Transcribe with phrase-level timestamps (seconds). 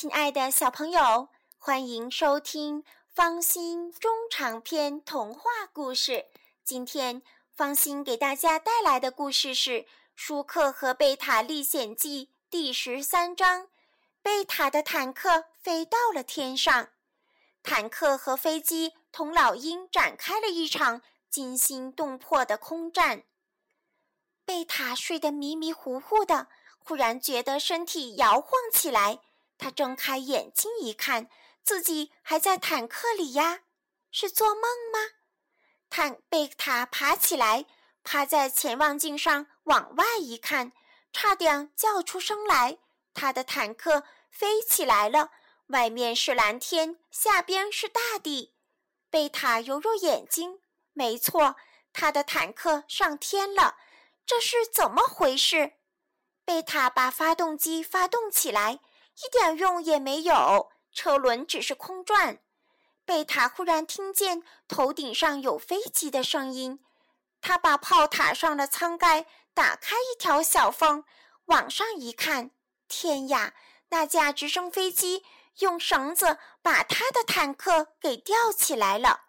[0.00, 6.26] 亲爱的小朋友，欢迎收听方心中长篇童话故事。
[6.62, 7.20] 今天，
[7.56, 9.70] 方心给大家带来的故事是
[10.14, 13.66] 《舒克和贝塔历险记》第十三章：
[14.22, 16.90] 贝塔的坦克飞到了天上。
[17.64, 23.24] 坦克和飞机同老鹰展开了一场惊心动魄的空战。
[24.44, 26.46] 贝塔睡得迷迷糊糊的，
[26.78, 29.18] 忽然觉得身体摇晃起来。
[29.58, 31.28] 他睁开眼睛一看，
[31.62, 33.60] 自己还在坦克里呀，
[34.10, 35.00] 是做梦吗？
[35.90, 37.66] 坦贝塔爬起来，
[38.04, 40.72] 趴在潜望镜上往外一看，
[41.12, 42.78] 差点叫出声来。
[43.12, 45.32] 他的坦克飞起来了，
[45.68, 48.54] 外面是蓝天，下边是大地。
[49.10, 50.60] 贝塔揉揉眼睛，
[50.92, 51.56] 没错，
[51.92, 53.76] 他的坦克上天了。
[54.24, 55.72] 这是怎么回事？
[56.44, 58.80] 贝塔把发动机发动起来。
[59.18, 62.38] 一点用也没有，车轮只是空转。
[63.04, 66.78] 贝塔忽然听见头顶上有飞机的声音，
[67.40, 71.04] 他把炮塔上的舱盖打开一条小缝，
[71.46, 72.52] 往上一看，
[72.86, 73.54] 天呀！
[73.88, 75.24] 那架直升飞机
[75.60, 79.22] 用绳子把他的坦克给吊起来了。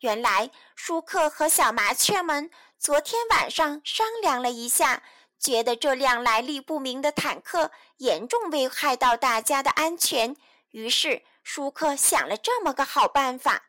[0.00, 5.04] 原来舒克和小麻雀们昨天晚上商量了一下。
[5.42, 10.36] 觉得这辆来历不明的坦克严重危害到大家的安全，
[10.70, 13.64] 于是舒克想了这么个好办法：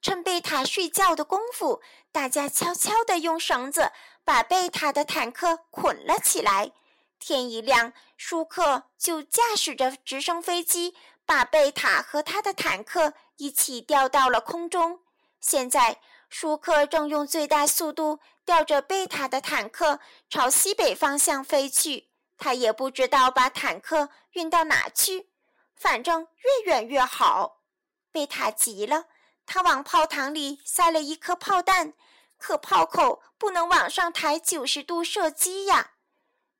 [0.00, 3.92] 趁贝塔睡觉的功夫，大家悄悄地用绳子
[4.24, 6.72] 把贝塔的坦克捆了起来。
[7.18, 15.00] 天一亮，舒克就驾驶着直升飞机，把贝塔和他的坦克一起吊到了空中。
[15.40, 16.00] 现在。
[16.30, 25.28] 舒克正用最大速度吊着贝塔的坦克朝西北方向飞去，他也不知道把坦克运到哪去，
[25.76, 27.58] 反正越远越好。
[28.10, 29.04] 贝塔急了，
[29.44, 31.92] 他往炮膛里塞了一颗炮弹，
[32.38, 35.90] 可炮口不能往上抬九十度射击呀。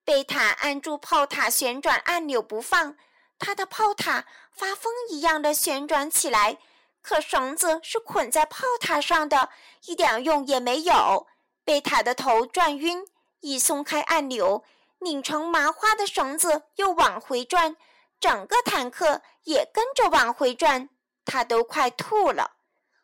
[0.05, 2.99] 贝塔按住炮塔旋转按钮不放，
[3.39, 6.59] 他的炮塔发疯一样的旋转起来。
[7.01, 9.49] 可绳子是捆在炮塔上的，
[9.87, 11.27] 一点用也没有。
[11.69, 13.07] 贝塔的头转晕，
[13.41, 14.65] 一松开按钮，
[15.01, 17.77] 拧成麻花的绳子又往回转，
[18.19, 20.89] 整个坦克也跟着往回转，
[21.27, 22.57] 他都快吐了。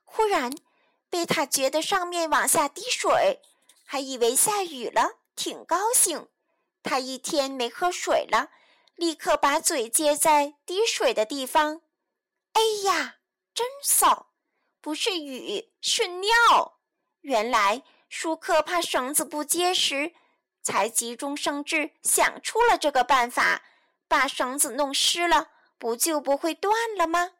[0.03, 0.51] 忽然，
[1.11, 3.43] 贝塔觉得上面往下滴水，
[3.85, 6.29] 还以为下雨了，挺高兴。
[6.83, 8.49] 他一天没喝水了，
[8.95, 11.83] 立刻把嘴接在滴水的地方。
[12.55, 13.17] 哎呀！
[13.53, 14.31] 真骚，
[14.81, 16.79] 不是雨，是尿。
[17.21, 17.83] 原来
[18.17, 20.15] 舒克怕绳子不结实，
[20.63, 23.63] 才急中生智想出了这个办法，
[24.07, 25.49] 把绳子弄湿了，
[25.79, 27.33] 不就不会断了吗？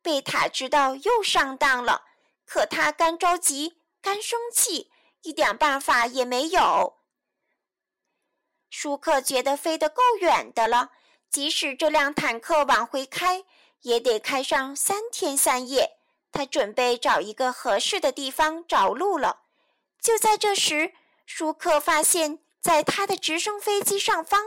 [0.00, 2.04] 贝塔知道又上当了，
[2.46, 4.92] 可他干着急，干生气，
[5.22, 7.00] 一点办法也没有。
[8.70, 10.92] 舒克觉得飞得够远的了，
[11.28, 13.44] 即使这辆坦克往回开。
[13.80, 15.96] 也得开上三天三夜。
[16.30, 19.40] 他准备找一个合适的地方着陆了。
[20.00, 20.92] 就在这时，
[21.26, 24.40] 舒克发现，在他的直升飞机上方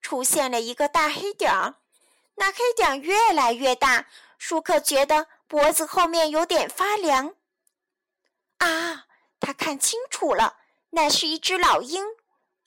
[0.00, 1.76] 出现了一个大黑点儿。
[2.36, 4.06] 那黑点越来越大，
[4.38, 7.34] 舒克觉得脖子后面有点发凉。
[8.58, 9.06] 啊！
[9.38, 10.56] 他看清楚了，
[10.90, 12.04] 那是一只老鹰。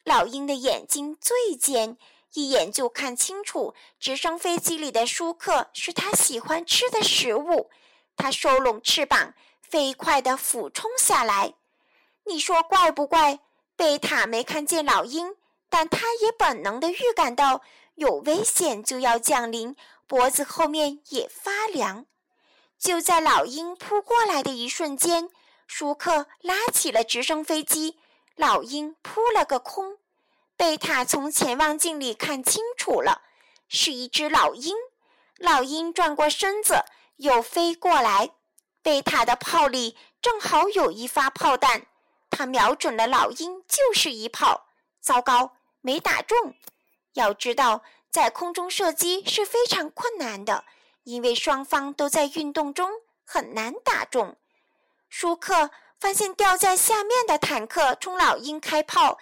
[0.04, 1.98] 老鹰的眼睛最尖。
[2.34, 7.72] 一眼就看清楚，直升飞机里的舒克是他喜欢吃的食物。
[8.16, 11.56] 他收拢翅膀，飞快地俯冲下来。
[12.30, 13.40] 你说怪不怪？
[13.76, 15.36] 贝塔没看见老鹰，
[15.68, 17.62] 但他也本能地预感到
[17.96, 19.76] 有危险就要降临，
[20.06, 22.06] 脖子后面也发凉。
[22.78, 25.30] 就在老鹰扑过来的一瞬间，
[25.66, 27.98] 舒克拉起了直升飞机，
[28.36, 29.98] 老鹰扑了个空。
[30.56, 33.24] 贝塔从潜望镜里看清楚了，
[33.68, 34.76] 是一只老鹰。
[35.38, 36.84] 老鹰转过身子，
[37.16, 38.32] 又飞过来。
[38.82, 41.88] 贝塔的炮里正好有一发炮弹，
[42.40, 44.68] 他瞄准了老鹰，就是一炮。
[45.02, 46.56] 糟糕，没打中。
[47.16, 50.64] 要知道，在空中射击是非常困难的，
[51.04, 52.90] 因为双方都在运动中，
[53.26, 54.38] 很难打中。
[55.10, 55.70] 舒克
[56.00, 59.18] 发现掉在下面的坦克冲老鹰开炮。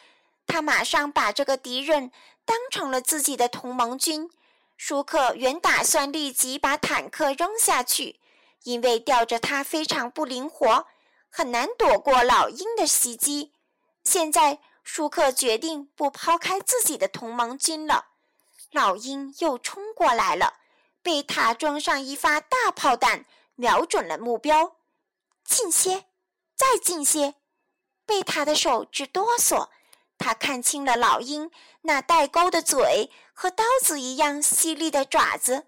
[0.45, 2.11] 他马上把这个敌人
[2.45, 4.29] 当成了自己的同盟军。
[4.77, 8.19] 舒克原打算立即把坦克扔下去，
[8.61, 10.85] 因为吊着它非常不灵活，
[11.37, 13.53] 很难躲过老鹰的袭击。
[14.03, 18.07] 现在，舒克决定不抛开自己的同盟军了。
[18.71, 20.55] 老鹰又冲过来了，
[21.03, 24.77] 贝塔装上一发大炮弹，瞄准了目标。
[25.43, 26.05] 近些，
[26.55, 27.35] 再近些！
[28.07, 29.69] 贝塔的手直哆嗦。
[30.17, 31.51] 他看清了老鹰
[31.81, 35.67] 那带钩的嘴和刀子一样犀利的爪子。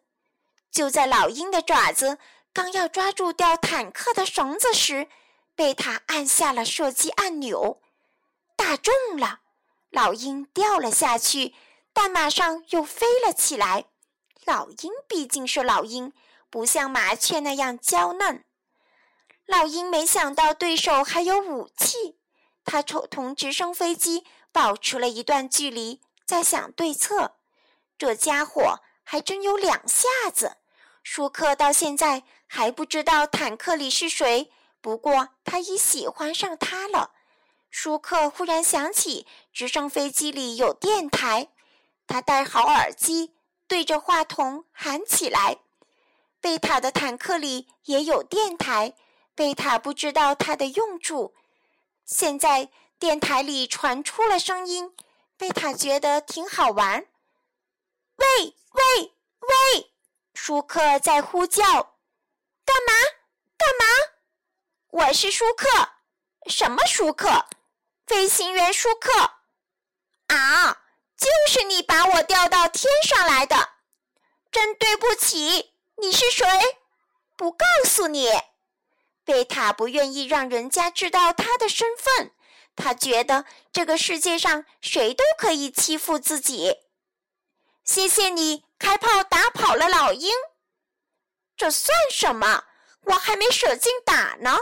[0.71, 2.17] 就在老鹰的爪子
[2.51, 5.07] 刚要抓住掉坦克的绳子时，
[5.59, 7.81] 贝塔按下了射击按钮，
[8.55, 9.41] 打中了。
[9.89, 11.53] 老鹰掉了下去，
[11.91, 13.83] 但马上又飞了起来。
[14.45, 16.13] 老鹰毕竟是老鹰，
[16.49, 18.45] 不像麻雀那样娇嫩。
[19.45, 22.17] 老鹰没想到对手还有武器，
[22.63, 27.35] 他瞅同直升飞机保持了一段距离，在想对策。
[27.97, 30.55] 这家伙还真有两下子。
[31.03, 37.11] 舒克到现在还不知道坦克里是谁，不过他已喜欢上他了。
[37.69, 41.49] 舒克忽然想起直升飞机里有电台，
[42.07, 43.35] 他戴好耳机，
[43.67, 45.59] 对着话筒喊起来
[46.41, 48.95] ：“贝塔的坦克里也有电台。”
[49.35, 51.33] 贝塔不知道它的用处。
[52.03, 54.93] 现在电台里传出了声音，
[55.37, 57.05] 贝塔觉得挺好玩。
[58.17, 59.93] 喂喂喂！
[60.33, 61.63] 舒克在呼叫
[62.65, 63.18] ：“干嘛？？”
[64.91, 65.67] 我是舒克。
[66.47, 67.45] 什么舒克？
[68.07, 69.11] 飞行员舒克，
[70.27, 70.81] 啊，
[71.15, 73.69] 就是你把我调到天上来的，
[74.51, 75.73] 真对不起。
[75.97, 76.47] 你是谁？
[77.35, 78.31] 不告诉你。
[79.23, 82.33] 贝塔不愿意让人家知道他的身份，
[82.75, 86.79] 他觉得这个世界上谁都可以欺负自己。
[87.83, 90.31] 谢谢你开炮打跑了老鹰，
[91.55, 92.63] 这算什么？
[93.01, 94.57] 我还没舍劲打呢。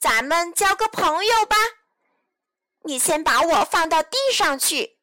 [0.00, 1.56] 咱们交个朋友吧。
[2.84, 4.98] 你先把我放到地上去。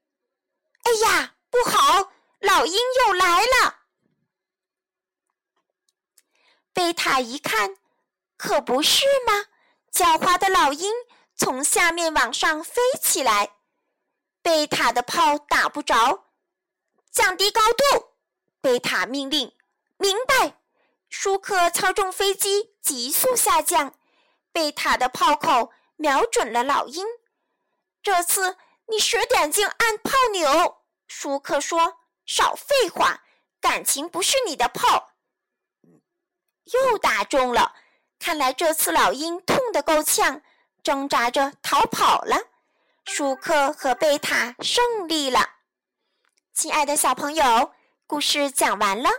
[0.84, 2.74] 哎呀，不好，老鹰
[3.06, 3.78] 又来了！
[6.74, 7.78] 贝塔一看，
[8.38, 9.46] 可不是吗？
[9.94, 10.92] 狡猾的老鹰
[11.36, 13.56] 从下面往上飞起来，
[14.42, 16.26] 贝塔的炮打不着，
[17.12, 18.14] 降低高度。
[18.62, 19.56] 贝塔命令
[19.98, 20.60] ：“明白。”
[21.10, 23.94] 舒克操纵飞机急速下降，
[24.58, 27.06] 贝塔的炮口瞄准了老鹰。
[28.02, 28.58] 这次
[28.88, 33.22] 你使点劲按炮钮，舒克说：“少废话，
[33.62, 35.12] 感情不是你的炮。”
[36.74, 37.76] 又打中了，
[38.18, 40.42] 看来这次老鹰痛得够呛，
[40.82, 42.38] 挣扎着逃跑了。
[43.06, 45.52] 舒克和贝塔胜利了。
[46.56, 47.76] 亲爱的小朋友，
[48.08, 49.12] 故事讲完了，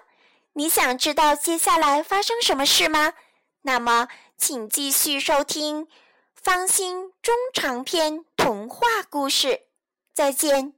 [0.55, 3.15] 你想知道接下来发生什么事吗？
[3.63, 4.09] 那么，
[4.39, 5.89] 请继续收听。
[6.33, 9.63] 芳心中长篇童话故事，
[10.15, 10.78] 再见。